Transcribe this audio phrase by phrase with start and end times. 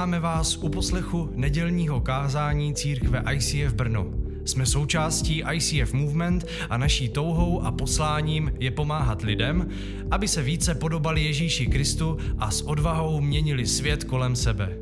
[0.00, 4.06] Vítáme vás u poslechu nedělního kázání církve ICF Brno.
[4.44, 9.68] Jsme součástí ICF Movement a naší touhou a posláním je pomáhat lidem,
[10.10, 14.76] aby se více podobali Ježíši Kristu a s odvahou měnili svět kolem sebe.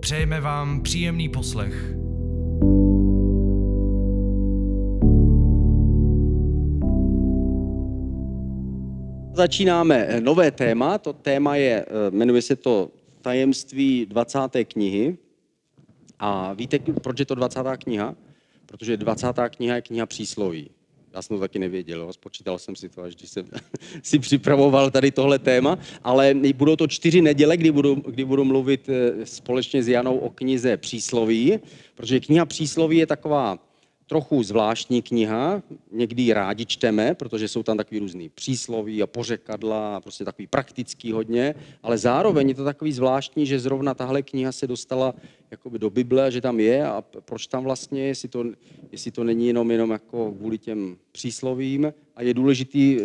[0.00, 1.94] Přejeme vám příjemný poslech.
[9.34, 12.90] Začínáme eh, nové téma, to téma je, eh, jmenuje se to
[13.22, 14.38] Tajemství 20.
[14.64, 15.18] knihy.
[16.18, 17.60] A víte, proč je to 20.
[17.84, 18.14] kniha?
[18.66, 19.26] Protože 20.
[19.50, 20.70] kniha je kniha přísloví.
[21.14, 23.46] Já jsem to taky nevěděl, spočítal jsem si to, až když jsem
[24.02, 28.88] si připravoval tady tohle téma, ale budou to čtyři neděle, kdy budu, kdy budu mluvit
[28.88, 31.58] eh, společně s Janou o knize Přísloví,
[31.94, 33.58] protože kniha Přísloví je taková
[34.10, 39.96] trochu zvláštní kniha, někdy ji rádi čteme, protože jsou tam takový různý přísloví a pořekadla,
[39.96, 44.52] a prostě takový praktický hodně, ale zároveň je to takový zvláštní, že zrovna tahle kniha
[44.52, 45.14] se dostala
[45.50, 48.44] jakoby do Bible, že tam je a proč tam vlastně, jestli to,
[48.92, 52.98] jestli to není jenom, jenom jako kvůli těm příslovím a je důležitý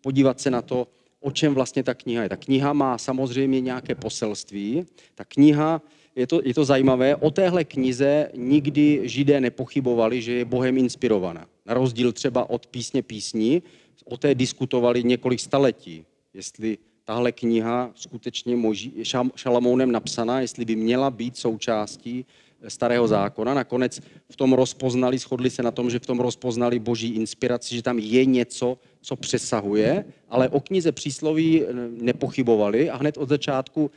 [0.00, 0.86] podívat se na to,
[1.20, 2.28] o čem vlastně ta kniha je.
[2.28, 4.86] Ta kniha má samozřejmě nějaké poselství.
[5.14, 5.82] Ta kniha
[6.16, 11.46] je to, je to zajímavé, o téhle knize nikdy židé nepochybovali, že je Bohem inspirovaná.
[11.66, 13.62] Na rozdíl třeba od písně písní,
[14.04, 16.04] o té diskutovali několik staletí,
[16.34, 18.92] jestli tahle kniha skutečně moží,
[19.36, 22.26] Šalamounem napsaná, jestli by měla být součástí
[22.68, 23.54] starého zákona.
[23.54, 27.82] Nakonec v tom rozpoznali, shodli se na tom, že v tom rozpoznali boží inspiraci, že
[27.82, 33.90] tam je něco, co přesahuje, ale o knize přísloví nepochybovali a hned od začátku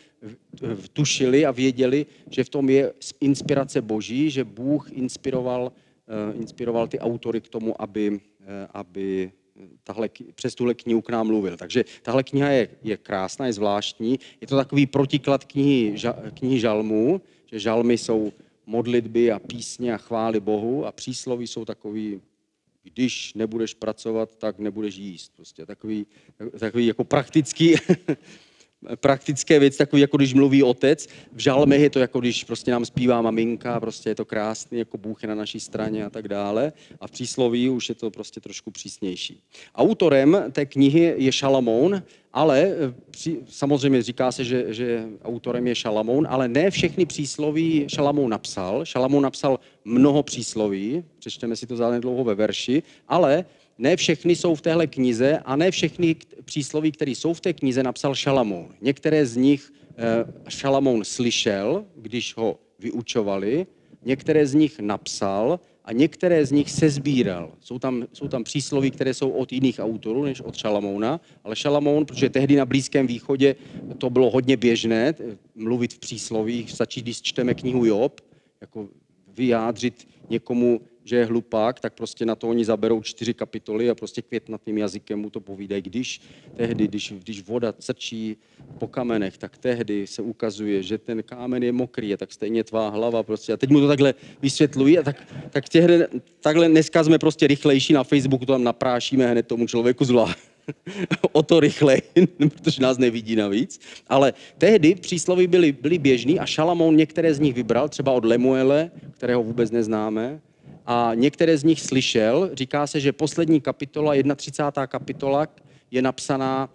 [0.93, 5.71] tušili a věděli, že v tom je inspirace boží, že Bůh inspiroval,
[6.07, 9.31] eh, inspiroval ty autory k tomu, aby, eh, aby
[9.83, 11.57] tahle, přes tuhle knihu k nám mluvil.
[11.57, 14.19] Takže tahle kniha je, je krásná, je zvláštní.
[14.41, 15.95] Je to takový protiklad knihy,
[16.33, 18.33] knihy žalmů, že žalmy jsou
[18.65, 22.21] modlitby a písně a chvály Bohu a přísloví jsou takový,
[22.94, 25.31] když nebudeš pracovat, tak nebudeš jíst.
[25.35, 26.06] Prostě takový,
[26.59, 27.75] takový jako praktický,
[28.96, 31.07] praktické věci, takový jako když mluví otec.
[31.34, 34.97] V žalmech je to jako když prostě nám zpívá maminka, prostě je to krásný, jako
[34.97, 36.73] Bůh je na naší straně a tak dále.
[37.01, 39.41] A v přísloví už je to prostě trošku přísnější.
[39.75, 42.03] Autorem té knihy je Šalamoun,
[42.34, 42.75] ale
[43.28, 48.85] eh, samozřejmě říká se, že, že autorem je Šalamoun, ale ne všechny přísloví Šalamoun napsal.
[48.85, 53.45] Šalamoun napsal mnoho přísloví, přečteme si to dlouho ve verši, ale
[53.78, 56.16] ne všechny jsou v téhle knize a ne všechny
[56.46, 58.68] přísloví, které jsou v té knize, napsal Šalamoun.
[58.81, 63.68] Některé z nich eh, Šalamoun slyšel, když ho vyučovali,
[64.06, 67.52] některé z nich napsal a některé z nich se sbíral.
[67.59, 72.06] Jsou tam, jsou tam přísloví, které jsou od jiných autorů než od Šalamouna, ale Šalamoun,
[72.06, 73.56] protože tehdy na Blízkém východě
[73.97, 75.13] to bylo hodně běžné,
[75.56, 78.22] mluvit v příslovích, stačí, když čteme knihu Job,
[78.62, 78.88] jako
[79.28, 84.21] vyjádřit někomu že je hlupák, tak prostě na to oni zaberou čtyři kapitoly a prostě
[84.21, 85.81] květnatým jazykem mu to povídají.
[85.81, 86.21] Když
[86.55, 88.38] tehdy, když, když voda crčí
[88.77, 92.89] po kamenech, tak tehdy se ukazuje, že ten kámen je mokrý, a tak stejně tvá
[92.89, 93.53] hlava prostě.
[93.53, 96.07] A teď mu to takhle vysvětlují a tak, tak těhde,
[96.39, 100.35] takhle dneska jsme prostě rychlejší na Facebooku, to tam naprášíme hned tomu člověku zlá.
[101.31, 102.01] o to rychleji,
[102.38, 103.79] protože nás nevidí navíc.
[104.07, 108.91] Ale tehdy příslovy byly, byly běžný a Šalamoun některé z nich vybral, třeba od Lemuele,
[109.11, 110.41] kterého vůbec neznáme,
[110.85, 112.50] a některé z nich slyšel.
[112.53, 114.88] Říká se, že poslední kapitola, 31.
[114.88, 115.47] kapitola,
[115.91, 116.69] je napsaná,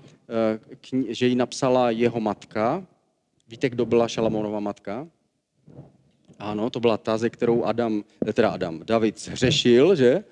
[0.93, 2.87] eh, že ji napsala jeho matka.
[3.49, 5.09] Víte, kdo byla Šalamonova matka?
[6.38, 10.25] Ano, to byla ta, ze kterou Adam, eh, teda Adam, David zhřešil, že?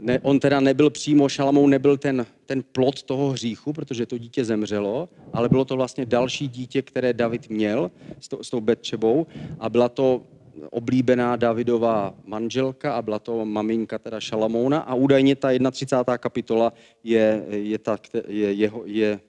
[0.00, 4.44] Ne, on teda nebyl přímo, Šalamoun nebyl ten, ten plod toho hříchu, protože to dítě
[4.44, 7.90] zemřelo, ale bylo to vlastně další dítě, které David měl
[8.20, 9.26] s, to, s tou Betčebou
[9.58, 10.22] a byla to
[10.70, 16.18] oblíbená Davidová manželka a byla to maminka teda Šalamouna a údajně ta 31.
[16.18, 16.72] kapitola
[17.04, 17.98] je, je, ta,
[18.28, 19.20] je, je, je,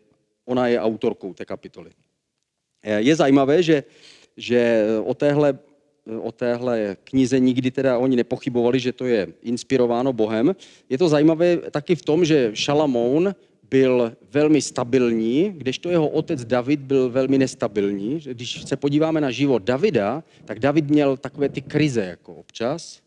[0.46, 1.92] ona je autorkou té kapitoly.
[2.84, 3.84] Je zajímavé, že,
[4.38, 5.60] že o téhle
[6.22, 10.56] o téhle knize nikdy teda oni nepochybovali, že to je inspirováno Bohem.
[10.90, 13.36] Je to zajímavé taky v tom, že Šalamoun
[13.72, 18.20] byl velmi stabilní, kdežto jeho otec David byl velmi nestabilní.
[18.20, 23.02] Když se podíváme na život Davida, tak David měl takové ty krize jako občas.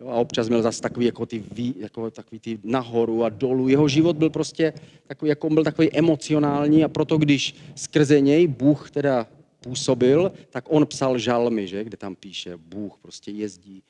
[0.00, 1.44] Jo, a občas měl zase takový, jako ty,
[1.78, 3.68] jako takový ty nahoru a dolů.
[3.68, 4.72] Jeho život byl prostě
[5.06, 9.26] takový, jako byl takový emocionální a proto, když skrze něj Bůh teda
[9.60, 11.84] působil, tak on psal žalmy, že?
[11.84, 13.82] kde tam píše, Bůh prostě jezdí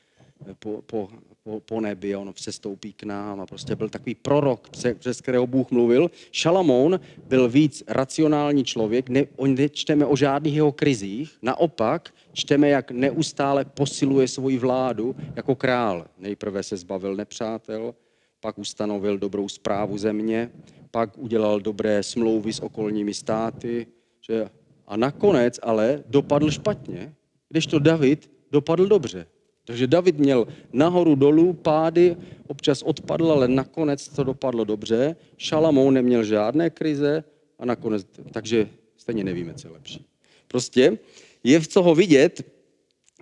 [0.58, 1.08] po, po,
[1.42, 5.46] po, po nebi, on přestoupí k nám a prostě byl takový prorok, pře- přes kterého
[5.46, 6.10] Bůh mluvil.
[6.32, 12.90] Šalamoun byl víc racionální člověk, ne, o, nečteme o žádných jeho krizích, naopak čteme, jak
[12.90, 16.06] neustále posiluje svoji vládu jako král.
[16.18, 17.94] Nejprve se zbavil nepřátel,
[18.40, 20.50] pak ustanovil dobrou zprávu země,
[20.90, 23.86] pak udělal dobré smlouvy s okolními státy,
[24.20, 24.50] že
[24.86, 27.14] a nakonec ale dopadl špatně,
[27.48, 29.26] když to David dopadl dobře.
[29.70, 35.16] Takže David měl nahoru dolů pády, občas odpadl, ale nakonec to dopadlo dobře.
[35.36, 37.24] Šalamou neměl žádné krize
[37.58, 40.06] a nakonec, takže stejně nevíme, co je lepší.
[40.48, 40.98] Prostě
[41.44, 42.42] je v toho vidět,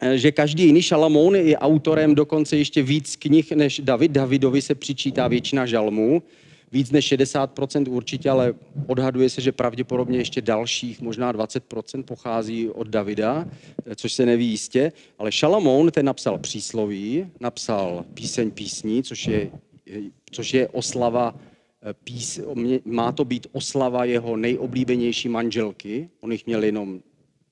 [0.00, 4.12] eh, že každý jiný Šalamoun je autorem dokonce ještě víc knih než David.
[4.12, 6.22] Davidovi se přičítá většina žalmů,
[6.72, 8.54] víc než 60% určitě, ale
[8.86, 13.46] odhaduje se, že pravděpodobně ještě dalších, možná 20% pochází od Davida,
[13.96, 14.92] což se neví jistě.
[15.18, 19.50] Ale Šalamoun ten napsal přísloví, napsal píseň písní, což je,
[20.30, 21.34] což je oslava
[21.82, 22.40] eh, pís,
[22.84, 26.10] má to být oslava jeho nejoblíbenější manželky.
[26.20, 27.00] On jich měl jenom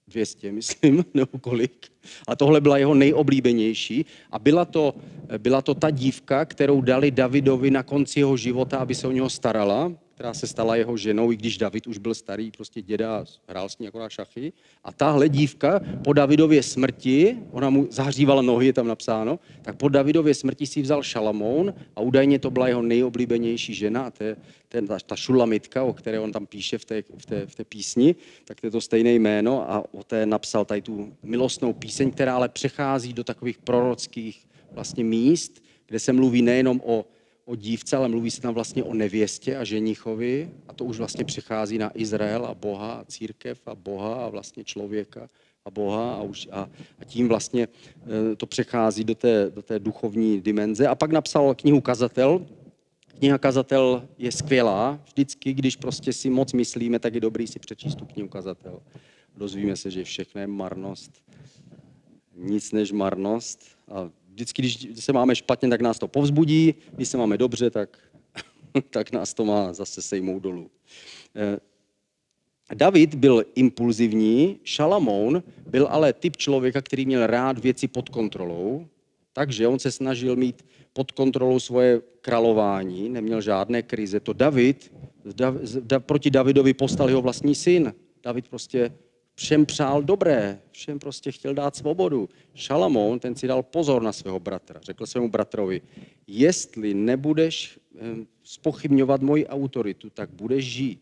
[0.08, 1.86] 200, myslím, nebo kolik.
[2.28, 4.06] A tohle byla jeho nejoblíbenější.
[4.30, 4.94] A byla to,
[5.38, 9.30] byla to ta dívka, kterou dali Davidovi na konci jeho života, aby se o něho
[9.30, 13.68] starala, která se stala jeho ženou, i když David už byl starý, prostě děda, hrál
[13.68, 14.52] s ní akorát šachy.
[14.84, 19.88] A tahle dívka po Davidově smrti, ona mu zahřívala nohy, je tam napsáno, tak po
[19.88, 24.36] Davidově smrti si vzal Šalamoun a údajně to byla jeho nejoblíbenější žena, a to je,
[24.68, 27.64] ten, ta, ta šulamitka, o které on tam píše v té, v, té, v té
[27.64, 28.14] písni,
[28.44, 32.36] tak to je to stejné jméno a o té napsal tady tu milostnou píseň, která
[32.36, 37.04] ale přechází do takových prorockých vlastně míst, kde se mluví nejenom o,
[37.46, 41.24] o dívce, ale mluví se tam vlastně o nevěstě a ženichovi a to už vlastně
[41.24, 45.28] přechází na Izrael a Boha a církev a Boha a vlastně člověka
[45.64, 47.68] a Boha a, už, a, a tím vlastně
[48.32, 50.88] e, to přechází do té, do té duchovní dimenze.
[50.88, 52.46] A pak napsal knihu Kazatel,
[53.18, 55.00] Kniha Kazatel je skvělá.
[55.04, 58.82] Vždycky, když prostě si moc myslíme, tak je dobrý si přečíst tu knihu Kazatel.
[59.36, 61.22] Dozvíme se, že všechno je marnost.
[62.34, 63.64] Nic než marnost.
[63.88, 66.74] A vždycky, když se máme špatně, tak nás to povzbudí.
[66.92, 67.98] Když se máme dobře, tak,
[68.90, 70.70] tak nás to má zase sejmout dolů.
[71.36, 71.58] Eh,
[72.74, 78.86] David byl impulzivní, Šalamoun byl ale typ člověka, který měl rád věci pod kontrolou,
[79.32, 84.20] takže on se snažil mít pod kontrolou svoje králování, neměl žádné krize.
[84.20, 84.92] To David,
[85.24, 87.94] Dav, da, proti Davidovi postal jeho vlastní syn.
[88.22, 88.92] David prostě
[89.36, 92.28] všem přál dobré, všem prostě chtěl dát svobodu.
[92.54, 94.80] Šalamón, ten si dal pozor na svého bratra.
[94.82, 95.82] Řekl svému bratrovi,
[96.26, 97.78] jestli nebudeš
[98.44, 101.00] spochybňovat moji autoritu, tak budeš žít.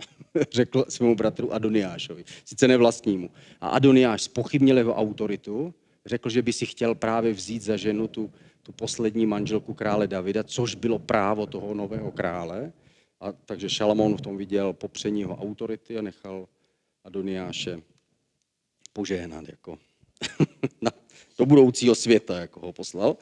[0.52, 3.30] Řekl svému bratru Adoniášovi, sice ne vlastnímu.
[3.60, 5.74] A Adoniáš spochybnil jeho autoritu,
[6.06, 10.42] řekl, že by si chtěl právě vzít za ženu tu, tu poslední manželku krále Davida,
[10.42, 12.72] což bylo právo toho nového krále.
[13.20, 16.46] A takže Šalamón v tom viděl popření jeho autority a nechal
[17.06, 17.80] Adoniáše
[18.92, 19.78] požehnat jako
[21.38, 23.16] do budoucího světa, jako ho poslal.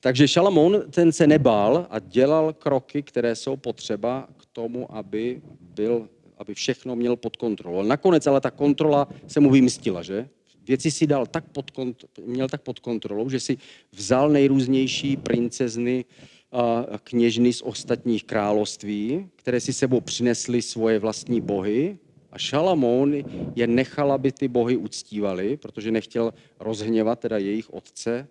[0.00, 6.08] Takže Šalamón ten se nebál a dělal kroky, které jsou potřeba k tomu, aby, byl,
[6.38, 7.82] aby všechno měl pod kontrolou.
[7.82, 10.28] Nakonec ale ta kontrola se mu vymstila, že?
[10.66, 13.58] Věci si dal tak pod kont- měl tak pod kontrolou, že si
[13.92, 16.04] vzal nejrůznější princezny
[16.52, 21.98] a kněžny z ostatních království, které si sebou přinesly svoje vlastní bohy,
[22.32, 23.14] a Šalamoun
[23.54, 28.28] je nechal, aby ty bohy uctívali, protože nechtěl rozhněvat teda jejich otce,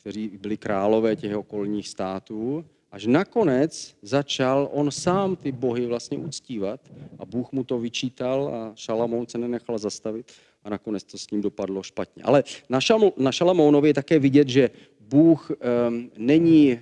[0.00, 2.64] kteří byli králové těch okolních států.
[2.92, 6.80] Až nakonec začal on sám ty bohy vlastně uctívat
[7.18, 10.32] a Bůh mu to vyčítal a Šalamoun se nenechal zastavit
[10.64, 12.22] a nakonec to s ním dopadlo špatně.
[12.22, 13.30] Ale na, Šal, na
[13.84, 14.70] je také vidět, že
[15.00, 16.80] Bůh um, není, eh,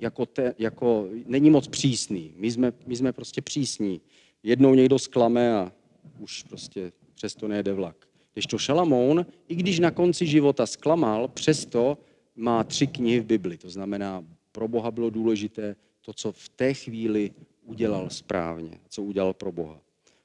[0.00, 2.34] jako te, jako, není moc přísný.
[2.36, 4.00] My jsme, my jsme prostě přísní.
[4.42, 5.72] Jednou někdo sklame a
[6.18, 7.96] už prostě přesto nejede vlak.
[8.32, 11.98] Když to Šalamoun, i když na konci života zklamal, přesto
[12.36, 13.58] má tři knihy v Bibli.
[13.58, 17.30] To znamená, pro Boha bylo důležité to, co v té chvíli
[17.64, 19.80] udělal správně, co udělal pro Boha.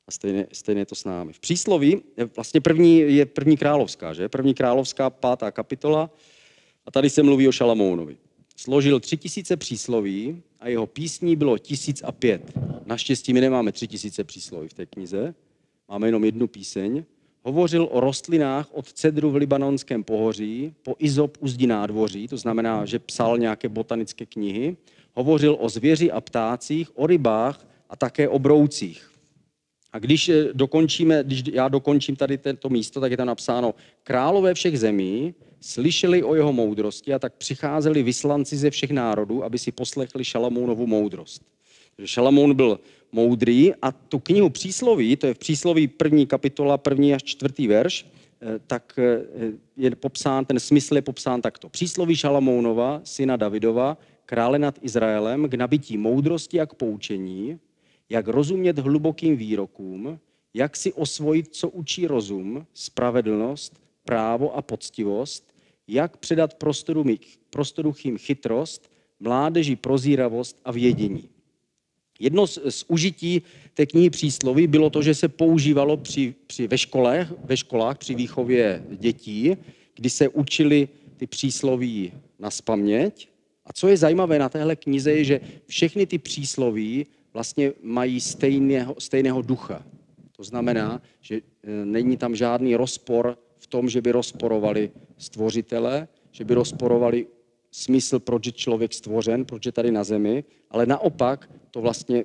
[0.08, 1.34] A stejně, stejně je to s námi.
[1.34, 2.02] V přísloví,
[2.36, 4.30] vlastně první je první královská, že?
[4.30, 6.10] První královská, pátá kapitola.
[6.86, 8.18] A tady se mluví o Šalamounovi.
[8.56, 12.52] Složil tři tisíce přísloví a jeho písní bylo tisíc a pět.
[12.86, 15.36] Naštěstí my nemáme tři tisíce přísloví v té knize,
[15.90, 17.04] máme jenom jednu píseň,
[17.44, 22.86] hovořil o rostlinách od cedru v libanonském pohoří po izop u zdi nádvoří, to znamená,
[22.86, 24.78] že psal nějaké botanické knihy,
[25.14, 29.12] hovořil o zvěři a ptácích, o rybách a také o broucích.
[29.94, 33.74] A když dokončíme, když já dokončím tady tento místo, tak je tam napsáno
[34.04, 39.60] králové všech zemí slyšeli o jeho moudrosti a tak přicházeli vyslanci ze všech národů, aby
[39.60, 41.42] si poslechli Šalamounovu moudrost.
[42.06, 42.80] Šalamoun byl
[43.16, 48.06] moudrý a tu knihu přísloví, to je v přísloví první kapitola, první až čtvrtý verš,
[48.06, 49.22] eh, tak eh,
[49.78, 51.70] je popsán, ten smysl je popsán takto.
[51.70, 57.60] Přísloví Šalamounova, syna Davidova, krále nad Izraelem, k nabití moudrosti a k poučení,
[58.10, 60.20] jak rozumět hlubokým výrokům,
[60.54, 65.56] jak si osvojit, co učí rozum, spravedlnost, právo a poctivost,
[65.88, 66.54] jak předat
[67.50, 71.35] prostoruchým chytrost, mládeži prozíravost a vědění.
[72.20, 73.42] Jedno z, z užití
[73.74, 78.16] té knihy přísloví bylo to, že se používalo při, při, ve, škole, ve školách při
[78.16, 79.58] výchově dětí,
[79.96, 83.30] kdy se učili ty přísloví na spaměť.
[83.66, 88.96] A co je zajímavé na téhle knize, je, že všechny ty přísloví vlastně mají stejného,
[89.00, 89.84] stejného ducha.
[90.36, 91.42] To znamená, že e,
[91.86, 97.28] není tam žádný rozpor v tom, že by rozporovali stvořitele, že by rozporovali
[97.76, 102.24] smysl, proč je člověk stvořen, proč je tady na zemi, ale naopak to vlastně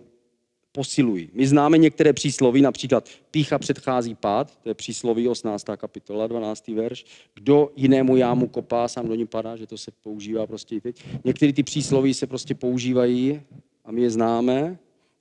[0.72, 1.30] posilují.
[1.32, 5.64] My známe některé přísloví, například pícha předchází pád, to je přísloví 18.
[5.76, 6.68] kapitola, 12.
[6.68, 7.04] verš.
[7.34, 11.04] Kdo jinému jámu kopá, sám do ní padá, že to se používá prostě i teď.
[11.24, 13.40] Některé ty přísloví se prostě používají
[13.84, 14.78] a my je známe,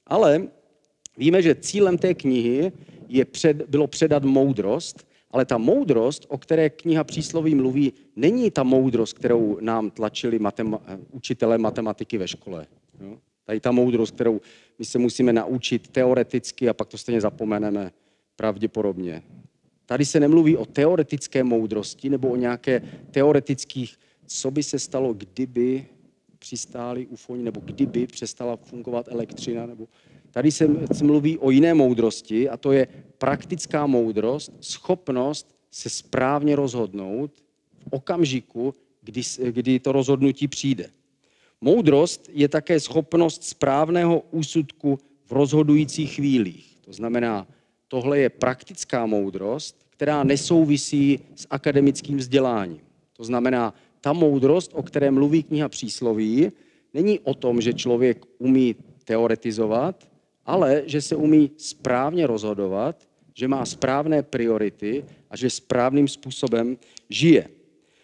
[0.07, 0.47] ale
[1.17, 2.71] víme, že cílem té knihy
[3.07, 8.63] je před, bylo předat moudrost, ale ta moudrost, o které kniha přísloví mluví, není ta
[8.63, 10.79] moudrost, kterou nám tlačili matem-
[11.11, 12.67] učitelé matematiky ve škole.
[12.99, 13.17] Jo?
[13.45, 14.41] Tady ta moudrost, kterou
[14.79, 17.91] my se musíme naučit teoreticky a pak to stejně zapomeneme
[18.35, 19.23] pravděpodobně.
[19.85, 22.81] Tady se nemluví o teoretické moudrosti nebo o nějaké
[23.11, 25.85] teoretických, co by se stalo, kdyby
[26.39, 29.87] přistáli ufoni, nebo kdyby přestala fungovat elektřina, nebo
[30.31, 30.67] Tady se,
[31.03, 37.31] mluví o jiné moudrosti a to je praktická moudrost, schopnost se správně rozhodnout
[37.79, 39.21] v okamžiku, kdy,
[39.51, 40.89] kdy to rozhodnutí přijde.
[41.61, 46.77] Moudrost je také schopnost správného úsudku v rozhodujících chvílích.
[46.81, 47.47] To znamená,
[47.87, 52.81] tohle je praktická moudrost, která nesouvisí s akademickým vzděláním.
[53.13, 56.51] To znamená, ta moudrost, o které mluví kniha přísloví,
[56.93, 60.09] není o tom, že člověk umí teoretizovat,
[60.49, 66.77] ale že se umí správně rozhodovat, že má správné priority a že správným způsobem
[67.09, 67.49] žije.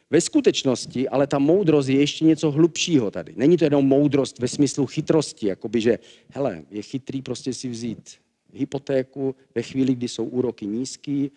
[0.09, 3.33] Ve skutečnosti ale ta moudrost je ještě něco hlubšího tady.
[3.35, 5.99] Není to jenom moudrost ve smyslu chytrosti, jakoby, že
[6.29, 8.09] hele, je chytrý prostě si vzít
[8.53, 11.31] hypotéku ve chvíli, kdy jsou úroky nízký.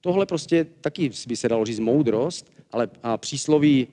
[0.00, 3.88] Tohle prostě taky by se dalo říct moudrost, ale a přísloví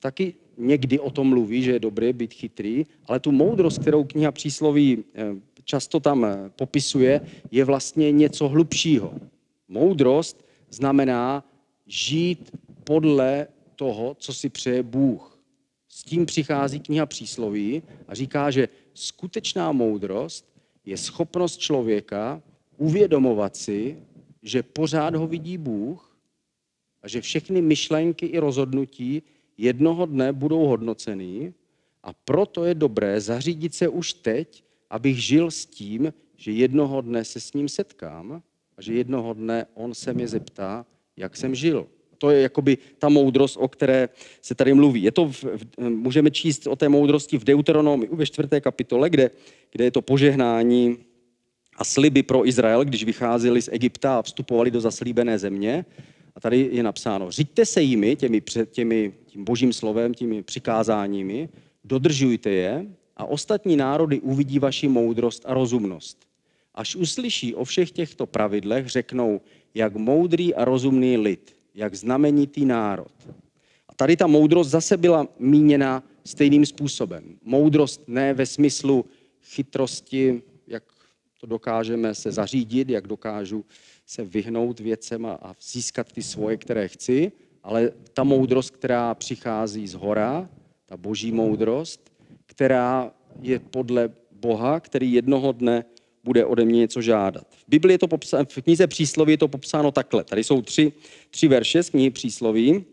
[0.00, 4.32] taky někdy o tom mluví, že je dobré být chytrý, ale tu moudrost, kterou kniha
[4.32, 5.34] přísloví eh,
[5.64, 9.14] často tam eh, popisuje, je vlastně něco hlubšího.
[9.68, 11.44] Moudrost znamená
[11.86, 12.50] žít
[12.84, 15.38] podle toho, co si přeje Bůh.
[15.88, 20.54] S tím přichází kniha přísloví a říká, že skutečná moudrost
[20.84, 22.42] je schopnost člověka
[22.76, 24.02] uvědomovat si,
[24.42, 26.16] že pořád ho vidí Bůh
[27.02, 29.22] a že všechny myšlenky i rozhodnutí
[29.58, 31.54] jednoho dne budou hodnocený
[32.02, 37.24] a proto je dobré zařídit se už teď abych žil s tím, že jednoho dne
[37.24, 38.42] se s ním setkám
[38.76, 40.86] a že jednoho dne on se mě zeptá,
[41.16, 41.86] jak jsem žil.
[42.18, 44.08] To je jakoby ta moudrost, o které
[44.42, 45.02] se tady mluví.
[45.02, 49.30] Je to v, v, můžeme číst o té moudrosti v Deuteronomii ve čtvrté kapitole, kde,
[49.72, 50.96] kde je to požehnání
[51.76, 55.84] a sliby pro Izrael, když vycházeli z Egypta a vstupovali do zaslíbené země.
[56.34, 61.48] A tady je napsáno, řiďte se jimi, těmi, těmi, tím božím slovem, těmi přikázáními,
[61.84, 62.86] dodržujte je
[63.16, 66.18] a ostatní národy uvidí vaši moudrost a rozumnost.
[66.74, 69.40] Až uslyší o všech těchto pravidlech, řeknou,
[69.74, 73.12] jak moudrý a rozumný lid, jak znamenitý národ.
[73.88, 77.38] A tady ta moudrost zase byla míněna stejným způsobem.
[77.44, 79.04] Moudrost ne ve smyslu
[79.42, 80.82] chytrosti, jak
[81.40, 83.64] to dokážeme se zařídit, jak dokážu
[84.06, 89.94] se vyhnout věcem a získat ty svoje, které chci, ale ta moudrost, která přichází z
[89.94, 90.48] hora,
[90.86, 92.13] ta boží moudrost,
[92.54, 95.84] která je podle Boha, který jednoho dne
[96.24, 97.46] bude ode mě něco žádat.
[97.50, 100.24] V Biblii je to popsáno, v knize přísloví je to popsáno takhle.
[100.24, 100.92] Tady jsou tři,
[101.30, 102.84] tři verše z knihy přísloví,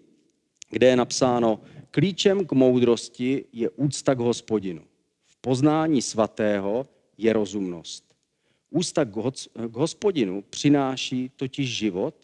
[0.70, 1.60] kde je napsáno,
[1.92, 4.82] klíčem k moudrosti je úcta k hospodinu.
[5.26, 6.88] V poznání svatého
[7.18, 8.04] je rozumnost.
[8.70, 12.16] Ústa k hospodinu přináší totiž život,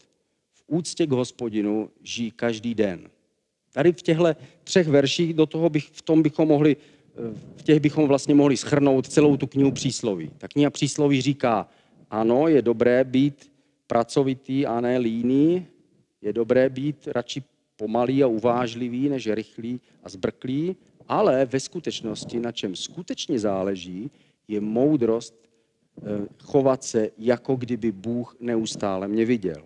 [0.53, 3.09] v úctě k hospodinu žijí každý den.
[3.73, 4.25] Tady v těchto
[4.63, 6.75] třech verších do toho bych, v tom bychom mohli
[7.57, 10.31] v těch bychom vlastně mohli schrnout celou tu knihu přísloví.
[10.37, 11.69] Ta kniha přísloví říká,
[12.09, 13.51] ano, je dobré být
[13.87, 15.65] pracovitý a ne líný,
[16.21, 17.43] je dobré být radši
[17.75, 20.75] pomalý a uvážlivý než rychlý a zbrklý,
[21.07, 24.11] ale ve skutečnosti, na čem skutečně záleží,
[24.47, 29.63] je moudrost eh, chovat se, jako kdyby Bůh neustále mě viděl.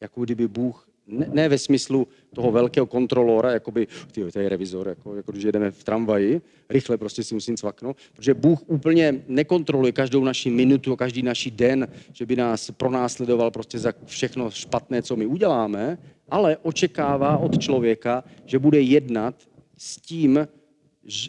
[0.00, 4.48] Jako kdyby Bůh, ne, ne ve smyslu toho velkého kontrolora, jako by, tyjo, to je
[4.48, 9.24] revizor, jako, jako když jedeme v tramvaji, rychle prostě si musím cvaknout, protože Bůh úplně
[9.28, 15.02] nekontroluje každou naši minutu, každý naší den, že by nás pronásledoval prostě za všechno špatné,
[15.02, 15.98] co my uděláme,
[16.28, 19.34] ale očekává od člověka, že bude jednat
[19.76, 20.48] s tím,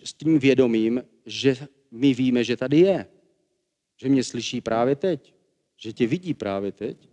[0.04, 1.58] s tím vědomím, že
[1.92, 3.06] my víme, že tady je.
[3.98, 5.34] Že mě slyší právě teď.
[5.78, 7.10] Že tě vidí právě teď.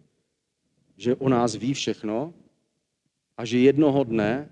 [0.96, 2.34] Že o nás ví všechno.
[3.36, 4.50] A že jednoho dne,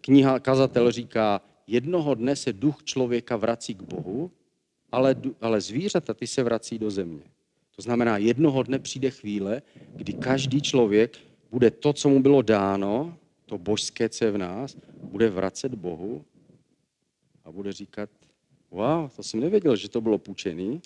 [0.00, 4.30] kniha Kazatel říká, jednoho dne se duch člověka vrací k Bohu,
[4.92, 7.22] ale, ale zvířata ty se vrací do země.
[7.76, 9.62] To znamená, jednoho dne přijde chvíle,
[9.94, 11.18] kdy každý člověk
[11.50, 13.16] bude to, co mu bylo dáno,
[13.46, 16.24] to božské, co je v nás, bude vracet Bohu
[17.44, 18.10] a bude říkat,
[18.70, 20.80] wow, to jsem nevěděl, že to bylo půjčený.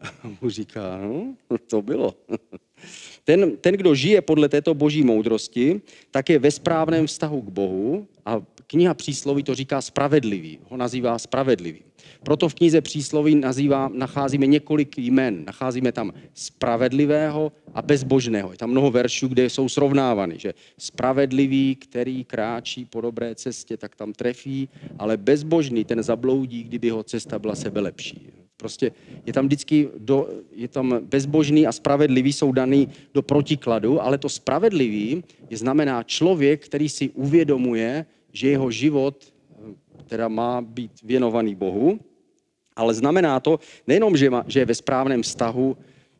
[0.00, 1.36] A mu říká, no,
[1.70, 2.14] to bylo.
[3.28, 5.80] Ten, ten, kdo žije podle této boží moudrosti,
[6.10, 11.18] tak je ve správném vztahu k Bohu a kniha přísloví to říká spravedlivý, ho nazývá
[11.18, 11.80] spravedlivý.
[12.22, 15.44] Proto v knize přísloví nazývá, nacházíme několik jmen.
[15.44, 18.52] Nacházíme tam spravedlivého a bezbožného.
[18.52, 23.96] Je tam mnoho veršů, kde jsou srovnávány, že spravedlivý, který kráčí po dobré cestě, tak
[23.96, 24.68] tam trefí,
[24.98, 28.47] ale bezbožný, ten zabloudí, kdyby jeho cesta byla sebe lepší.
[28.58, 28.92] Prostě
[29.26, 34.28] je tam vždycky, do, je tam bezbožný a spravedlivý jsou daný do protikladu, ale to
[34.28, 39.32] spravedlivý je znamená člověk, který si uvědomuje, že jeho život
[40.06, 42.00] teda má být věnovaný Bohu,
[42.76, 45.76] ale znamená to nejenom, že, má, že je ve správném vztahu,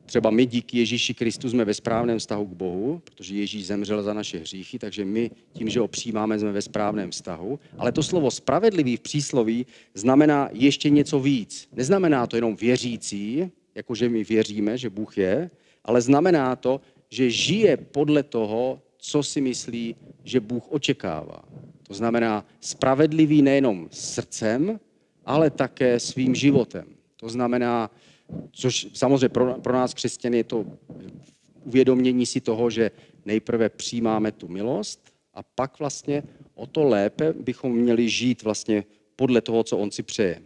[0.09, 4.12] třeba my díky Ježíši Kristu jsme ve správném vztahu k Bohu, protože Ježíš zemřel za
[4.12, 7.61] naše hříchy, takže my tím, že ho přijímáme, jsme ve správném vztahu.
[7.79, 11.69] Ale to slovo spravedlivý v přísloví znamená ještě něco víc.
[11.73, 15.50] Neznamená to jenom věřící, jakože my věříme, že Bůh je,
[15.85, 16.80] ale znamená to,
[17.11, 21.45] že žije podle toho, co si myslí, že Bůh očekává.
[21.82, 24.80] To znamená spravedlivý nejenom srdcem,
[25.25, 26.85] ale také svým životem.
[27.17, 27.91] To znamená,
[28.52, 30.67] což samozřejmě pro, pro nás křesťany je to
[31.64, 32.91] uvědomění si toho, že
[33.25, 36.23] nejprve přijímáme tu milost a pak vlastně
[36.54, 38.84] o to lépe bychom měli žít vlastně
[39.17, 40.43] podle toho, co on si přeje.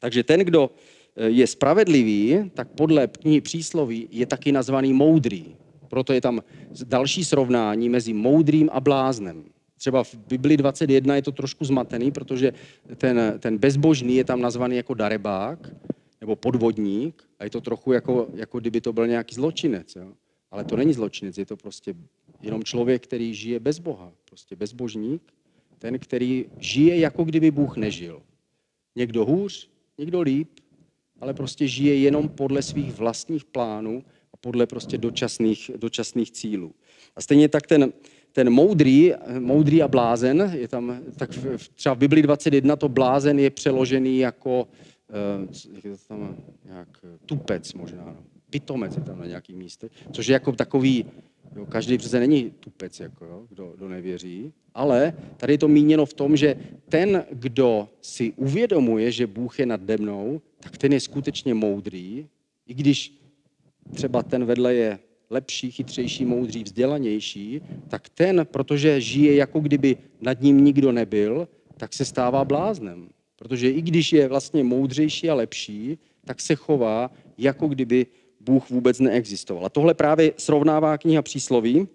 [0.00, 0.70] Takže ten, kdo
[1.16, 5.56] eh, je spravedlivý, tak podle knihy přísloví je taky nazvaný moudrý.
[5.88, 6.42] Proto je tam
[6.84, 9.44] další srovnání mezi moudrým a bláznem.
[9.76, 12.52] Třeba v Bibli 21 je to trošku zmatený, protože
[12.96, 15.58] ten, ten bezbožný je tam nazvaný jako darebák
[16.22, 19.96] nebo podvodník a je to trochu jako, jako kdyby to byl nějaký zločinec.
[19.96, 20.12] Jo?
[20.50, 21.94] Ale to není zločinec, je to prostě
[22.42, 24.12] jenom člověk, který žije bez Boha.
[24.24, 25.22] Prostě bezbožník,
[25.78, 28.22] ten, který žije, jako kdyby Bůh nežil.
[28.96, 30.48] Někdo hůř, někdo líp,
[31.20, 36.74] ale prostě žije jenom podle svých vlastních plánů a podle prostě dočasných, dočasných cílů.
[37.16, 37.92] A stejně tak ten,
[38.32, 43.38] ten moudrý, moudrý a blázen, je tam, tak v, třeba v Bibli 21 to blázen
[43.38, 44.68] je přeložený jako,
[45.72, 46.88] jak je to tam, jak,
[47.26, 48.16] tupec možná, no.
[48.50, 51.04] pitomec je tam na nějaký místě, což je jako takový,
[51.56, 56.06] jo, každý přece není tupec, jako, jo, kdo, kdo nevěří, ale tady je to míněno
[56.06, 56.56] v tom, že
[56.88, 62.26] ten, kdo si uvědomuje, že Bůh je nade mnou, tak ten je skutečně moudrý,
[62.66, 63.18] i když
[63.94, 64.98] třeba ten vedle je
[65.30, 71.92] lepší, chytřejší, moudří, vzdělanější, tak ten, protože žije jako kdyby nad ním nikdo nebyl, tak
[71.92, 73.08] se stává bláznem.
[73.42, 78.06] Protože i když je vlastně moudřejší a lepší, tak se chová, jako kdyby
[78.40, 79.66] Bůh vůbec neexistoval.
[79.66, 81.88] A tohle právě srovnává kniha přísloví.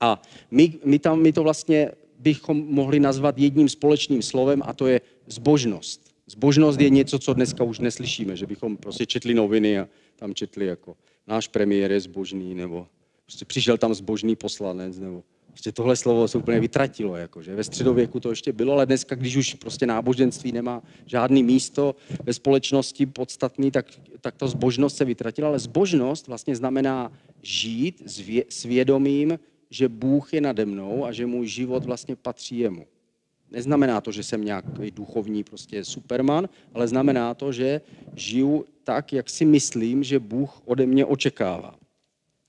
[0.00, 4.86] A my, my tam my to vlastně bychom mohli nazvat jedním společným slovem a to
[4.86, 6.14] je zbožnost.
[6.26, 10.66] Zbožnost je něco, co dneska už neslyšíme, že bychom prostě četli noviny a tam četli
[10.66, 12.86] jako náš premiér je zbožný, nebo
[13.24, 15.22] prostě přišel tam zbožný poslanec, nebo
[15.54, 17.16] prostě tohle slovo se úplně vytratilo.
[17.16, 17.54] Jakože.
[17.54, 22.32] Ve středověku to ještě bylo, ale dneska, když už prostě náboženství nemá žádný místo ve
[22.32, 23.86] společnosti podstatný, tak,
[24.20, 25.48] tak to zbožnost se vytratila.
[25.48, 27.12] Ale zbožnost vlastně znamená
[27.42, 28.02] žít
[28.48, 29.38] s vědomím,
[29.70, 32.86] že Bůh je nade mnou a že můj život vlastně patří jemu.
[33.50, 37.80] Neznamená to, že jsem nějaký duchovní prostě superman, ale znamená to, že
[38.14, 41.83] žiju tak, jak si myslím, že Bůh ode mě očekává.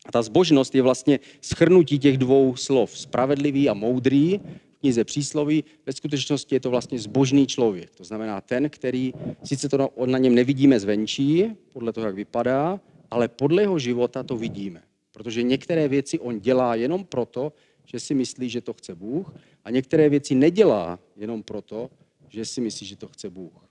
[0.05, 2.97] A ta zbožnost je vlastně schrnutí těch dvou slov.
[2.97, 4.39] Spravedlivý a moudrý
[4.73, 5.63] v knize přísloví.
[5.85, 7.95] Ve skutečnosti je to vlastně zbožný člověk.
[7.95, 9.13] To znamená ten, který,
[9.43, 12.79] sice to na něm nevidíme zvenčí, podle toho, jak vypadá,
[13.11, 14.81] ale podle jeho života to vidíme.
[15.11, 17.53] Protože některé věci on dělá jenom proto,
[17.85, 21.89] že si myslí, že to chce Bůh a některé věci nedělá jenom proto,
[22.29, 23.65] že si myslí, že to chce Bůh.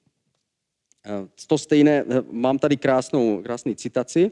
[1.07, 4.31] Eh, to stejné, eh, mám tady krásnou, krásný citaci.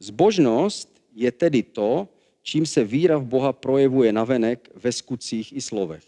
[0.00, 2.08] Zbožnost je tedy to,
[2.42, 6.04] čím se víra v Boha projevuje navenek ve skutcích i slovech.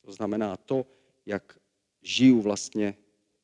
[0.00, 0.86] To znamená to,
[1.26, 1.58] jak
[2.02, 2.94] žiju vlastně,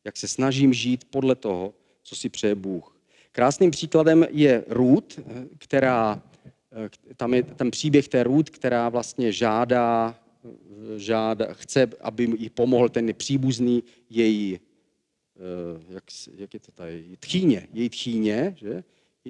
[0.05, 3.01] jak se snažím žít podle toho, co si přeje Bůh.
[3.33, 5.21] Krásným příkladem je Ruth,
[5.59, 6.23] která,
[7.17, 10.21] tam je ten příběh té Ruth, která vlastně žádá,
[10.97, 14.61] žádá chce, aby jí pomohl ten příbuzný její,
[15.89, 18.85] jak, jak je to tady, tchýně, její tchýně, že?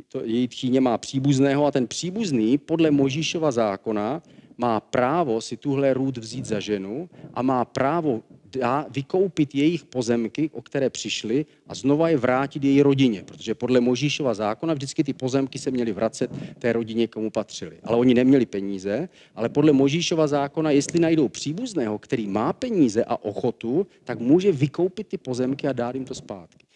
[0.09, 4.22] To, její tchýně má příbuzného a ten příbuzný podle Možíšova zákona
[4.57, 10.50] má právo si tuhle růd vzít za ženu a má právo dá, vykoupit jejich pozemky,
[10.53, 15.12] o které přišli a znova je vrátit její rodině, protože podle Možíšova zákona vždycky ty
[15.12, 17.79] pozemky se měly vracet té rodině, komu patřili.
[17.83, 23.16] Ale oni neměli peníze, ale podle Možíšova zákona, jestli najdou příbuzného, který má peníze a
[23.24, 26.69] ochotu, tak může vykoupit ty pozemky a dát jim to zpátky.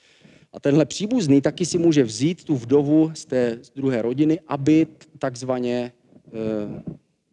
[0.54, 4.86] A tenhle příbuzný taky si může vzít tu vdovu z té z druhé rodiny, aby
[5.18, 5.92] takzvaně e,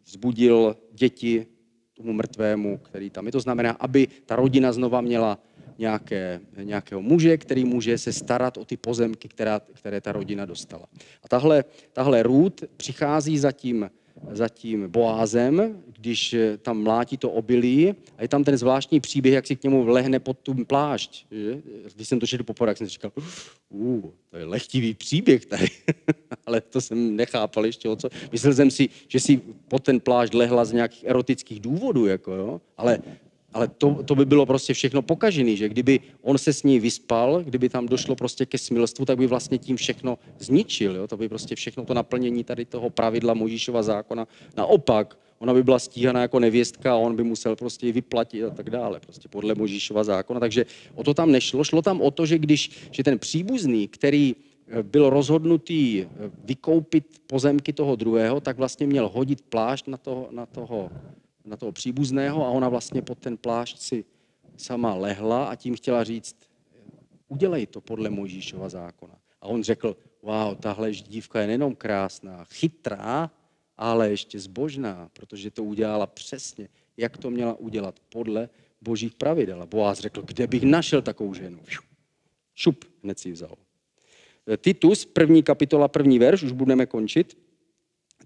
[0.04, 1.46] vzbudil děti
[1.94, 3.32] tomu mrtvému, který tam je.
[3.32, 5.38] To znamená, aby ta rodina znova měla
[5.78, 10.86] nějaké, nějakého muže, který může se starat o ty pozemky, která, které ta rodina dostala.
[11.22, 13.90] A tahle, tahle Ruth přichází za tím,
[14.30, 19.46] za tím Boázem, když tam mlátí to obilí a je tam ten zvláštní příběh, jak
[19.46, 21.26] si k němu vlehne pod tu plášť.
[21.30, 21.62] Že?
[21.94, 23.12] Když jsem to četl poprvé, jak jsem si říkal,
[23.68, 25.66] uh, to je lehtivý příběh tady.
[26.46, 28.08] Ale to jsem nechápal ještě o co.
[28.32, 32.60] Myslel jsem si, že si pod ten plášť lehla z nějakých erotických důvodů, jako jo?
[32.76, 32.98] ale
[33.52, 37.42] ale to, to by bylo prostě všechno pokažený, že kdyby on se s ní vyspal,
[37.44, 40.96] kdyby tam došlo prostě ke smilstvu, tak by vlastně tím všechno zničil.
[40.96, 41.06] Jo?
[41.08, 44.28] To by prostě všechno to naplnění tady toho pravidla Možíšova zákona.
[44.56, 48.50] Naopak, ona by byla stíhaná jako nevěstka a on by musel prostě ji vyplatit a
[48.50, 50.40] tak dále, prostě podle Možíšova zákona.
[50.40, 51.64] Takže o to tam nešlo.
[51.64, 56.06] Šlo tam o to, že když že ten příbuzný, který eh, byl rozhodnutý eh,
[56.44, 60.90] vykoupit pozemky toho druhého, tak vlastně měl hodit plášť na toho, na toho
[61.44, 64.04] na toho příbuzného a ona vlastně pod ten plášť si
[64.56, 66.36] sama lehla a tím chtěla říct,
[67.28, 69.18] udělej to podle Mojžíšova zákona.
[69.40, 73.30] A on řekl, wow, tahle dívka je nejenom krásná, chytrá,
[73.76, 78.48] ale ještě zbožná, protože to udělala přesně, jak to měla udělat podle
[78.80, 79.62] božích pravidel.
[79.62, 81.58] A Boaz řekl, kde bych našel takovou ženu?
[82.54, 83.56] Šup, hned si vzal.
[84.56, 87.38] Titus, první kapitola, první verš, už budeme končit.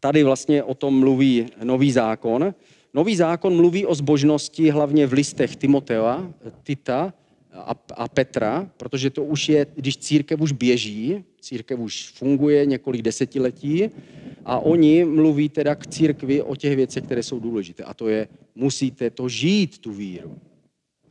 [0.00, 2.54] Tady vlastně o tom mluví nový zákon.
[2.96, 6.32] Nový zákon mluví o zbožnosti hlavně v listech Timotea,
[6.62, 7.14] Tita
[7.52, 13.02] a, a Petra, protože to už je, když církev už běží, církev už funguje několik
[13.02, 13.90] desetiletí
[14.44, 17.84] a oni mluví teda k církvi o těch věcech, které jsou důležité.
[17.84, 20.38] A to je, musíte to žít, tu víru,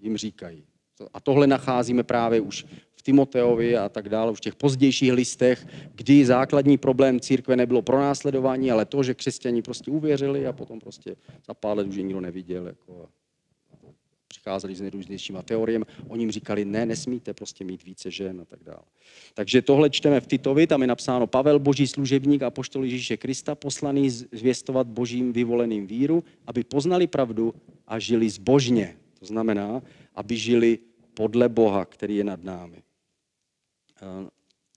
[0.02, 0.64] jim říkají.
[1.14, 2.66] A tohle nacházíme právě už
[3.06, 8.86] Timoteovi a tak dále, v těch pozdějších listech, kdy základní problém církve nebylo pronásledování, ale
[8.86, 11.16] to, že křesťani prostě uvěřili a potom prostě
[11.48, 12.68] za pár let už je nikdo neviděl.
[12.68, 13.10] Jako,
[14.28, 18.60] přicházeli s nejrůznějšíma teoriemi, oni jim říkali, ne, nesmíte prostě mít více žen a tak
[18.64, 18.86] dále.
[19.34, 23.56] Takže tohle čteme v Titovi, tam je napsáno Pavel, boží služebník a poštol Ježíše Krista,
[23.56, 27.54] poslaný zvěstovat božím vyvoleným víru, aby poznali pravdu
[27.88, 28.98] a žili zbožně.
[29.20, 29.82] To znamená,
[30.16, 30.80] aby žili
[31.14, 32.85] podle Boha, který je nad námi.
[34.02, 34.30] Eh,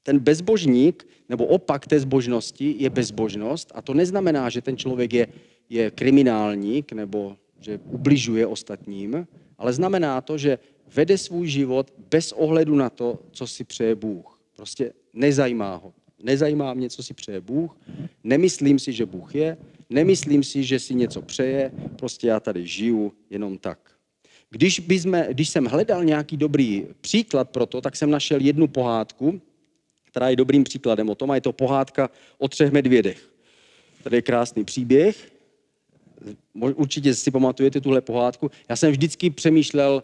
[0.02, 5.26] ten bezbožník, nebo opak té zbožnosti je bezbožnost a to neznamená, že ten člověk je,
[5.68, 9.26] je kriminálník nebo že ubližuje ostatním,
[9.59, 10.59] ale znamená to, že
[10.94, 14.40] vede svůj život bez ohledu na to, co si přeje Bůh.
[14.57, 15.94] Prostě nezajímá ho.
[16.22, 17.76] Nezajímá mě, co si přeje Bůh,
[18.24, 19.57] nemyslím si, že Bůh je,
[19.90, 23.97] nemyslím si, že si něco přeje, prostě já tady žiju jenom tak.
[24.50, 29.40] Když, bychom, když jsem hledal nějaký dobrý příklad pro to, tak jsem našel jednu pohádku,
[30.04, 33.28] která je dobrým příkladem o tom, a je to pohádka o třech medvědech.
[34.02, 35.32] Tady je krásný příběh.
[36.54, 38.50] Určitě si pamatujete tuhle pohádku.
[38.68, 40.02] Já jsem vždycky přemýšlel,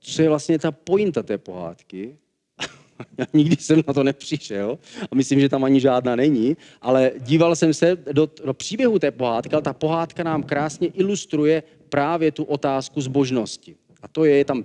[0.00, 2.16] co je vlastně ta pointa té pohádky.
[3.18, 4.78] Já nikdy jsem na to nepřišel
[5.10, 9.10] a myslím, že tam ani žádná není, ale díval jsem se do, do příběhu té
[9.10, 13.76] pohádky, ale ta pohádka nám krásně ilustruje právě tu otázku zbožnosti.
[14.02, 14.64] A to je tam,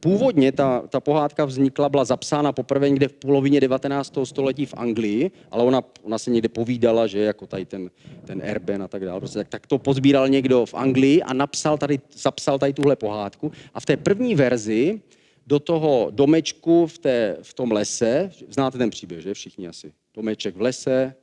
[0.00, 4.18] původně ta, ta pohádka vznikla, byla zapsána poprvé někde v polovině 19.
[4.24, 7.90] století v Anglii, ale ona, ona se někde povídala, že jako tady ten,
[8.24, 9.20] ten Erben a tak dále.
[9.20, 13.52] Prostě tak, tak to pozbíral někdo v Anglii a napsal tady, zapsal tady tuhle pohádku.
[13.74, 15.00] A v té první verzi
[15.46, 20.56] do toho domečku v, té, v tom lese, znáte ten příběh, že všichni asi, domeček
[20.56, 21.14] v lese,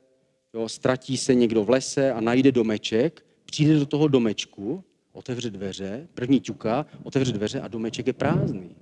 [0.54, 4.84] jo, ztratí se někdo v lese a najde domeček přijde do toho domečku,
[5.14, 8.76] otevře dveře, první ťuka, otevře dveře a domeček je prázdný.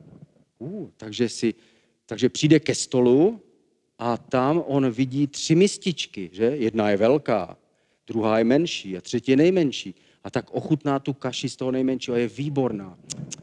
[0.59, 1.55] Uh, takže, si,
[2.07, 3.41] takže přijde ke stolu
[3.99, 6.45] a tam on vidí tři mističky, že?
[6.45, 7.57] Jedna je velká,
[8.07, 9.95] druhá je menší a třetí je nejmenší.
[10.25, 12.99] A tak ochutná tu kaši z toho nejmenšího je výborná.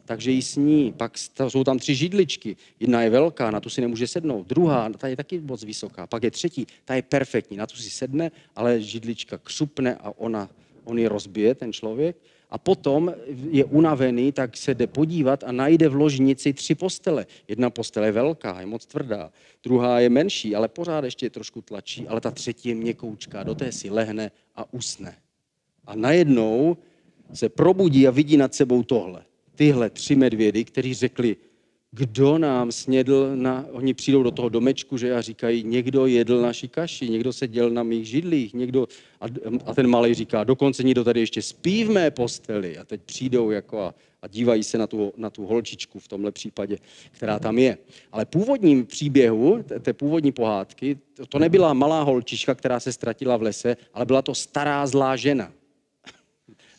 [0.05, 0.93] Takže ji sní.
[0.97, 2.55] Pak jsou tam tři židličky.
[2.79, 4.47] Jedna je velká, na tu si nemůže sednout.
[4.47, 6.07] Druhá, ta je taky moc vysoká.
[6.07, 7.57] Pak je třetí, ta je perfektní.
[7.57, 10.49] Na tu si sedne, ale židlička křupne a ona,
[10.83, 12.17] on ji rozbije, ten člověk.
[12.49, 13.13] A potom
[13.49, 17.25] je unavený, tak se jde podívat a najde v ložnici tři postele.
[17.47, 19.31] Jedna postele je velká, je moc tvrdá.
[19.63, 22.07] Druhá je menší, ale pořád ještě je trošku tlačí.
[22.07, 25.15] Ale ta třetí je měkoučká, do té si lehne a usne.
[25.85, 26.77] A najednou
[27.33, 29.23] se probudí a vidí nad sebou tohle.
[29.55, 31.37] Tyhle tři medvědy, kteří řekli,
[31.91, 36.67] kdo nám snědl, na, oni přijdou do toho domečku, že a říkají, někdo jedl naši
[36.67, 38.87] kaši, někdo se děl na mých židlích, někdo,
[39.21, 39.25] a,
[39.65, 43.51] a ten malý říká, dokonce někdo tady ještě spí v mé posteli a teď přijdou
[43.51, 46.77] jako a, a dívají se na tu, na tu holčičku v tomhle případě,
[47.11, 47.77] která tam je.
[48.11, 50.97] Ale původním příběhu, té původní pohádky,
[51.29, 55.51] to nebyla malá holčička, která se ztratila v lese, ale byla to stará zlá žena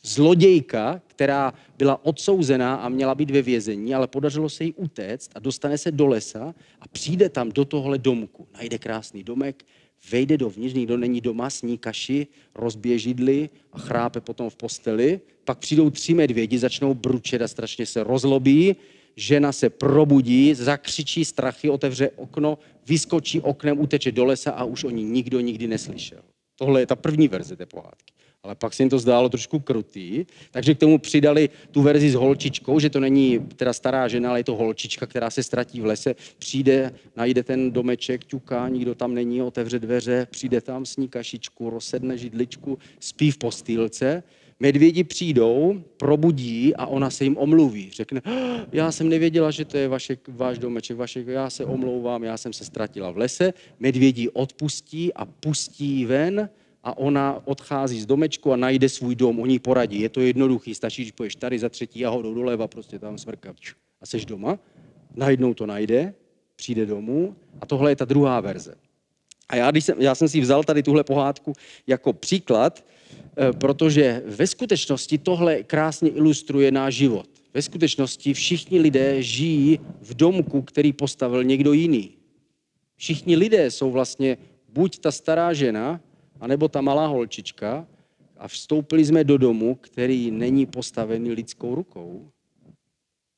[0.03, 5.39] zlodějka, která byla odsouzená a měla být ve vězení, ale podařilo se jí utéct a
[5.39, 8.49] dostane se do lesa a přijde tam do tohle domku.
[8.55, 9.65] Najde krásný domek,
[10.11, 15.21] vejde dovnitř, nikdo není doma, sní kaši, rozbije židli a chrápe potom v posteli.
[15.45, 18.77] Pak přijdou tři medvědi, začnou bručet a strašně se rozlobí.
[19.17, 24.91] Žena se probudí, zakřičí strachy, otevře okno, vyskočí oknem, uteče do lesa a už o
[24.91, 26.23] ní nikdo nikdy neslyšel.
[26.57, 30.25] Tohle je ta první verze té pohádky ale pak se jim to zdálo trošku krutý,
[30.51, 34.41] takže k tomu přidali tu verzi s holčičkou, že to není teda stará žena, ale
[34.41, 39.15] je to holčička, která se ztratí v lese, přijde, najde ten domeček, ťuká, nikdo tam
[39.15, 44.23] není, otevře dveře, přijde tam, sní kašičku, rozsedne židličku, spí v postýlce,
[44.61, 47.91] medvědi přijdou, probudí a ona se jim omluví.
[47.93, 52.25] Řekne, ah, já jsem nevěděla, že to je vaše, váš domeček, vaše, já se omlouvám,
[52.25, 53.53] já jsem se ztratila v lese.
[53.81, 56.49] Medvědi odpustí a pustí ven
[56.83, 60.01] a ona odchází z domečku a najde svůj dom, oni poradí.
[60.01, 63.55] Je to jednoduchý, stačí, když poješ tady za třetí jahodou doleva, prostě tam smrka
[64.01, 64.59] a seš doma.
[65.15, 66.15] Najednou to najde,
[66.57, 68.75] přijde domů a tohle je ta druhá verze.
[69.49, 71.53] A já, když jsem, já jsem si vzal tady tuhle pohádku
[71.87, 72.85] jako příklad,
[73.37, 77.27] eh, protože ve skutečnosti tohle krásně ilustruje náš život.
[77.55, 82.11] Ve skutečnosti všichni lidé žijí v domku, který postavil někdo jiný.
[82.97, 84.39] Všichni lidé jsou vlastně
[84.69, 86.01] buď ta stará žena,
[86.41, 87.87] anebo ta malá holčička
[88.37, 92.31] a vstoupili jsme do domu, který není postavený lidskou rukou.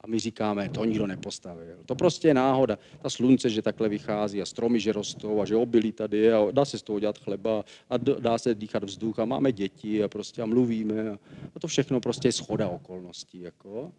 [0.00, 1.78] A my říkáme, to nikdo nepostavil.
[1.86, 2.78] To prostě je náhoda.
[3.02, 6.64] Ta slunce, že takhle vychází a stromy, že rostou a že obilí tady a dá
[6.64, 10.42] se z toho dělat chleba a dá se dýchat vzduch a máme děti a prostě
[10.42, 11.18] a mluvíme.
[11.54, 13.40] A to všechno prostě je schoda okolností.
[13.40, 13.92] Jako.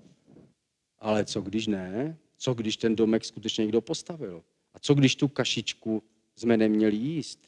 [1.00, 2.18] Ale co když ne?
[2.38, 4.44] Co když ten domek skutečně někdo postavil?
[4.74, 6.04] A co když tu kašičku
[6.36, 7.40] jsme neměli jíst?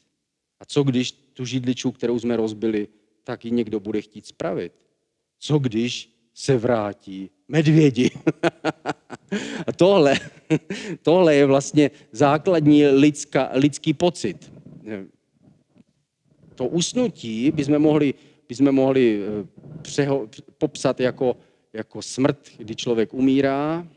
[0.60, 2.88] A co když tu židličku, kterou jsme rozbili,
[3.24, 4.72] tak ji někdo bude chtít spravit?
[5.38, 8.10] Co když se vrátí medvědi?
[9.66, 10.14] A tohle,
[11.02, 14.52] tohle je vlastně základní lidská, lidský pocit.
[16.54, 18.14] To usnutí bychom mohli,
[18.48, 19.46] bychom mohli eh,
[19.82, 21.36] přeho, popsat jako,
[21.72, 23.88] jako smrt, kdy člověk umírá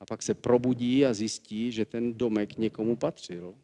[0.00, 3.54] a pak se probudí a zjistí, že ten domek někomu patřil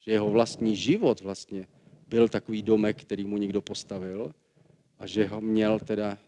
[0.00, 1.66] že jeho vlastní život vlastně
[2.10, 4.32] byl takový domek, který mu někdo postavil
[4.98, 6.18] a že ho měl teda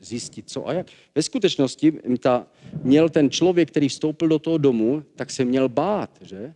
[0.00, 0.86] zjistit, co a jak.
[1.14, 2.46] Ve skutečnosti ta,
[2.82, 6.54] měl ten člověk, který vstoupil do toho domu, tak se měl bát, že?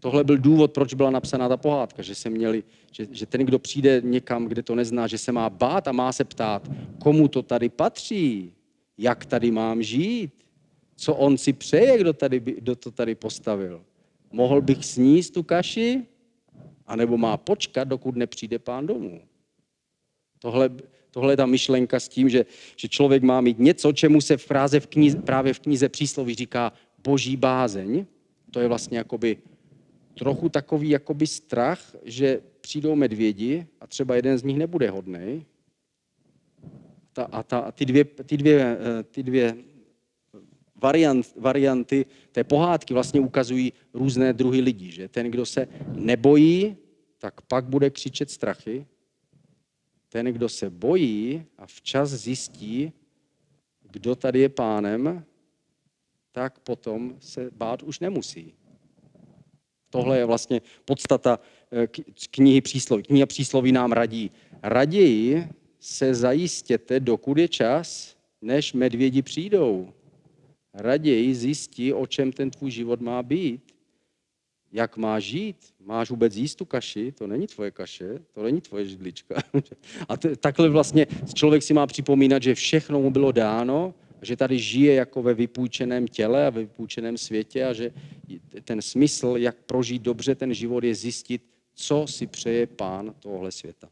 [0.00, 3.58] Tohle byl důvod, proč byla napsaná ta pohádka, že, se měli, že, že ten, kdo
[3.58, 7.42] přijde někam, kde to nezná, že se má bát a má se ptát, komu to
[7.42, 8.52] tady patří,
[8.98, 10.32] jak tady mám žít,
[10.96, 13.82] co on si přeje, kdo, tady, kdo to tady postavil.
[14.32, 16.06] Mohl bych sníst tu kaši,
[16.88, 19.20] anebo má počkat, dokud nepřijde pán domů.
[20.38, 20.70] Tohle,
[21.10, 22.46] tohle je ta myšlenka s tím, že,
[22.76, 26.34] že člověk má mít něco, čemu se v práze v knize, právě v knize přísloví
[26.34, 26.72] říká
[27.04, 28.06] boží bázeň.
[28.50, 29.36] To je vlastně jakoby
[30.18, 35.46] trochu takový jakoby strach, že přijdou medvědi a třeba jeden z nich nebude hodný.
[37.12, 39.56] Ta, a ta, ty, dvě, ty, dvě, eh, ty dvě
[40.82, 44.90] variant, varianty té pohádky vlastně ukazují různé druhy lidí.
[44.90, 45.08] Že?
[45.08, 46.76] Ten, kdo se nebojí,
[47.18, 48.86] tak pak bude křičet strachy.
[50.08, 52.92] Ten, kdo se bojí a včas zjistí,
[53.90, 55.24] kdo tady je pánem,
[56.32, 58.54] tak potom se bát už nemusí.
[59.90, 61.38] Tohle je vlastně podstata
[61.72, 61.86] eh,
[62.30, 63.02] knihy přísloví.
[63.02, 64.30] Kniha přísloví nám radí.
[64.62, 65.48] Raději
[65.80, 69.92] se zajistěte, dokud je čas, než medvědi přijdou.
[70.74, 73.74] Raději zjistí, o čem ten tvůj život má být.
[74.72, 75.56] Jak máš žít?
[75.80, 77.12] Máš vůbec jíst tu kaši?
[77.12, 79.34] To není tvoje kaše, to není tvoje židlička.
[80.08, 84.58] A t- takhle vlastně člověk si má připomínat, že všechno mu bylo dáno, že tady
[84.58, 87.92] žije jako ve vypůjčeném těle a ve vypůjčeném světě a že
[88.64, 91.42] ten smysl, jak prožít dobře ten život, je zjistit,
[91.74, 93.88] co si přeje pán tohle světa.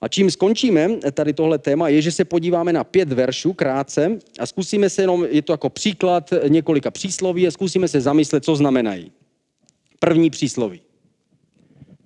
[0.00, 4.46] A čím skončíme tady tohle téma, je, že se podíváme na pět veršů krátce a
[4.46, 9.12] zkusíme se jenom, je to jako příklad několika přísloví a zkusíme se zamyslet, co znamenají.
[9.98, 10.80] První přísloví.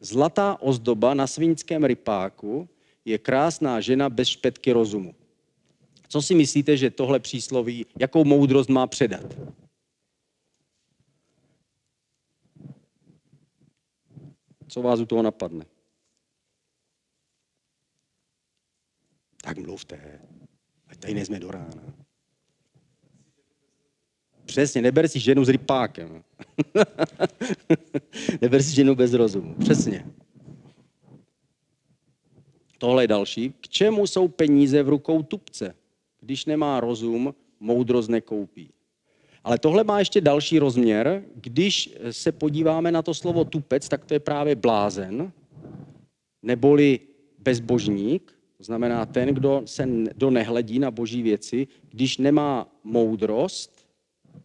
[0.01, 2.69] Zlatá ozdoba na svinském rypáku
[3.05, 5.15] je krásná žena bez špetky rozumu.
[6.09, 9.37] Co si myslíte, že tohle přísloví, jakou moudrost má předat?
[14.69, 15.65] Co vás u toho napadne?
[19.45, 20.21] Tak mluvte,
[20.89, 21.95] ať tady nejsme do rána.
[24.45, 26.25] Přesně, neber si ženu s rypákem.
[28.41, 29.55] neber si ženu bez rozumu.
[29.55, 30.07] Přesně.
[32.79, 33.55] Tohle je další.
[33.61, 35.75] K čemu jsou peníze v rukou tupce?
[36.21, 38.71] Když nemá rozum, moudrost nekoupí.
[39.45, 41.25] Ale tohle má ještě další rozměr.
[41.35, 45.33] Když se podíváme na to slovo tupec, tak to je právě blázen,
[46.43, 47.01] neboli
[47.39, 53.87] bezbožník, znamená ten, kdo, se, kdo nehledí na boží věci, když nemá moudrost,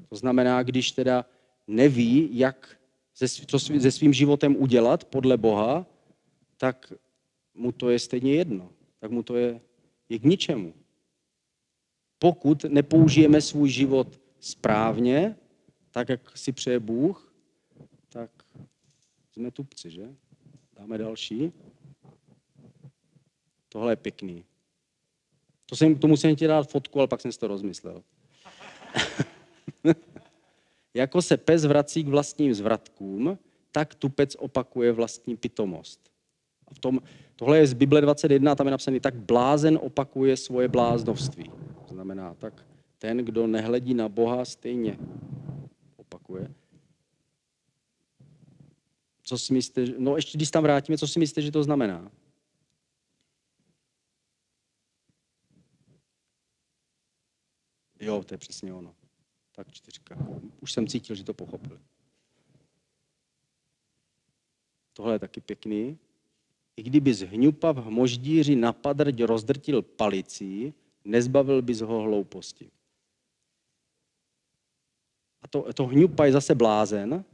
[0.09, 1.25] to znamená, když teda
[1.67, 2.77] neví, jak
[3.13, 5.85] se, co se svým životem udělat podle Boha,
[6.57, 6.93] tak
[7.53, 8.69] mu to je stejně jedno.
[8.99, 9.61] Tak mu to je,
[10.09, 10.73] je k ničemu.
[12.19, 15.35] Pokud nepoužijeme svůj život správně,
[15.91, 17.33] tak, jak si přeje Bůh,
[18.09, 18.31] tak
[19.31, 20.15] jsme tupci, že?
[20.79, 21.51] Dáme další.
[23.69, 24.43] Tohle je pěkný.
[25.65, 28.03] To jsem, tomu jsem chtěl dát fotku, ale pak jsem si to rozmyslel.
[30.93, 33.37] jako se pes vrací k vlastním zvratkům,
[33.71, 36.11] tak tupec opakuje vlastní pitomost.
[36.67, 36.99] A v tom,
[37.35, 41.51] tohle je z Bible 21, tam je napsané, tak blázen opakuje svoje bláznovství.
[41.87, 42.65] To znamená, tak
[42.99, 44.97] ten, kdo nehledí na Boha, stejně
[45.95, 46.53] opakuje.
[49.23, 52.11] Co si myslíte, no ještě když tam vrátíme, co si myslíte, že to znamená?
[57.99, 58.95] Jo, to je přesně ono.
[59.51, 60.17] Tak čtyřka.
[60.61, 61.79] Už jsem cítil, že to pochopil.
[64.93, 65.97] Tohle je taky pěkný.
[66.75, 70.73] I kdyby z hňupa v hmoždíři napadrť rozdrtil palicí,
[71.05, 72.71] nezbavil bys ho hlouposti.
[75.41, 77.25] A to, to hňupa je zase blázen.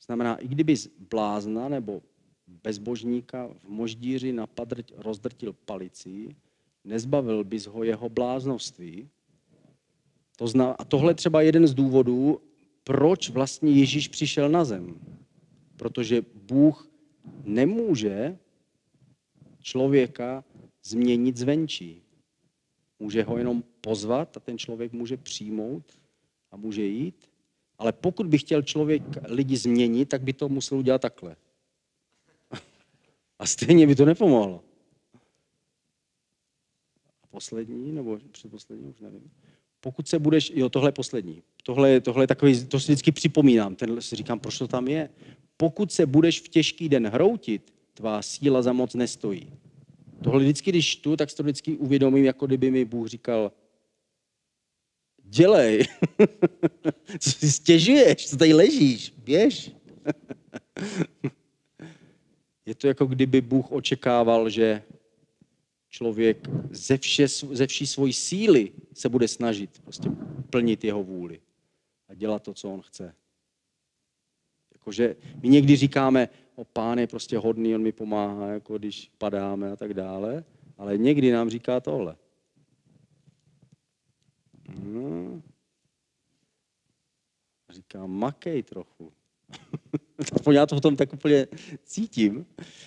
[0.00, 2.02] Znamená, i kdyby z blázna nebo
[2.46, 6.36] bezbožníka v moždíři napadrť rozdrtil palicí,
[6.84, 9.10] nezbavil bys ho jeho bláznovství,
[10.40, 12.40] to zna, a tohle třeba jeden z důvodů,
[12.84, 15.00] proč vlastně Ježíš přišel na zem.
[15.76, 16.90] Protože Bůh
[17.44, 18.38] nemůže
[19.60, 20.44] člověka
[20.82, 22.02] změnit zvenčí.
[22.98, 25.84] Může ho jenom pozvat a ten člověk může přijmout
[26.50, 27.30] a může jít.
[27.78, 31.36] Ale pokud by chtěl člověk lidi změnit, tak by to musel udělat takhle.
[33.38, 34.64] A stejně by to nepomohlo.
[37.22, 39.30] A poslední, nebo předposlední, už nevím
[39.80, 43.74] pokud se budeš, jo, tohle je poslední, tohle, tohle je takový, to si vždycky připomínám,
[43.74, 45.08] ten si říkám, proč to tam je.
[45.56, 49.52] Pokud se budeš v těžký den hroutit, tvá síla za moc nestojí.
[50.24, 53.52] Tohle vždycky, když tu, tak si to vždycky uvědomím, jako kdyby mi Bůh říkal,
[55.24, 55.86] dělej,
[57.18, 59.70] co si stěžuješ, co tady ležíš, běž.
[62.66, 64.82] je to jako kdyby Bůh očekával, že
[65.90, 70.10] člověk ze, vše, ze vší svojí síly se bude snažit prostě
[70.50, 71.40] plnit jeho vůli
[72.08, 73.14] a dělat to, co on chce.
[74.72, 79.72] Jakože my někdy říkáme, o pán je prostě hodný, on mi pomáhá, jako když padáme
[79.72, 80.44] a tak dále,
[80.78, 82.16] ale někdy nám říká tohle.
[84.82, 85.42] No.
[87.70, 89.12] Říká, makej trochu.
[90.32, 91.46] Aspoň já to v tom tak úplně
[91.84, 92.46] cítím.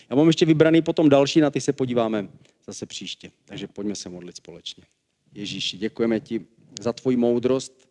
[0.09, 2.29] Já mám ještě vybraný potom další, na ty se podíváme
[2.65, 3.31] zase příště.
[3.45, 4.83] Takže pojďme se modlit společně.
[5.33, 6.45] Ježíši, děkujeme ti
[6.81, 7.89] za tvoji moudrost,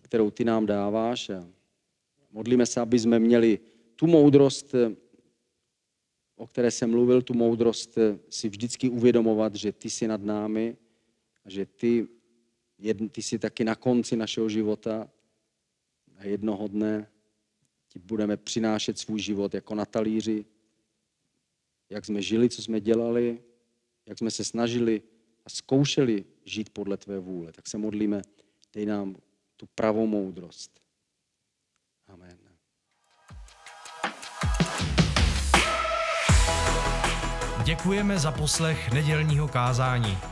[0.00, 1.30] kterou ty nám dáváš.
[2.32, 3.58] Modlíme se, aby jsme měli
[3.96, 4.74] tu moudrost,
[6.36, 7.98] o které jsem mluvil, tu moudrost
[8.30, 10.76] si vždycky uvědomovat, že ty jsi nad námi
[11.44, 12.08] a že ty,
[13.12, 15.10] ty jsi taky na konci našeho života
[16.16, 17.06] a jednoho dne
[17.92, 20.44] ti budeme přinášet svůj život jako na talíři,
[21.90, 23.42] jak jsme žili, co jsme dělali,
[24.06, 25.02] jak jsme se snažili
[25.46, 27.52] a zkoušeli žít podle tvé vůle.
[27.52, 28.22] Tak se modlíme,
[28.72, 29.16] dej nám
[29.56, 30.80] tu pravou moudrost.
[32.06, 32.38] Amen.
[37.64, 40.31] Děkujeme za poslech nedělního kázání.